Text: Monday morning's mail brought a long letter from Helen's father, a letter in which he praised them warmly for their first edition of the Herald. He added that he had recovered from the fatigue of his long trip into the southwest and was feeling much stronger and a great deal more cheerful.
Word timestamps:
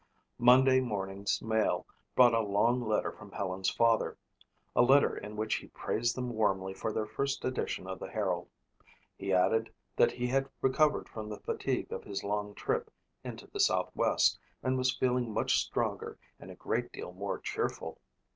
Monday 0.39 0.79
morning's 0.79 1.43
mail 1.43 1.85
brought 2.15 2.33
a 2.33 2.39
long 2.39 2.81
letter 2.81 3.11
from 3.11 3.31
Helen's 3.31 3.69
father, 3.69 4.17
a 4.75 4.81
letter 4.81 5.15
in 5.15 5.35
which 5.35 5.57
he 5.57 5.67
praised 5.67 6.15
them 6.15 6.31
warmly 6.31 6.73
for 6.73 6.91
their 6.91 7.05
first 7.05 7.45
edition 7.45 7.85
of 7.85 7.99
the 7.99 8.09
Herald. 8.09 8.49
He 9.15 9.31
added 9.31 9.71
that 9.95 10.13
he 10.13 10.25
had 10.25 10.49
recovered 10.59 11.07
from 11.07 11.29
the 11.29 11.37
fatigue 11.41 11.93
of 11.93 12.03
his 12.03 12.23
long 12.23 12.55
trip 12.55 12.89
into 13.23 13.45
the 13.45 13.59
southwest 13.59 14.39
and 14.63 14.75
was 14.75 14.97
feeling 14.97 15.31
much 15.31 15.59
stronger 15.59 16.17
and 16.39 16.49
a 16.49 16.55
great 16.55 16.91
deal 16.91 17.11
more 17.13 17.37
cheerful. 17.37 17.99